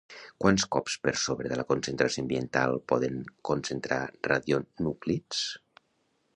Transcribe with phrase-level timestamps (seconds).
[0.43, 3.21] Quants cops per sobre de la concentració ambiental poden
[3.53, 4.01] concentrar
[4.33, 5.47] radionúclids?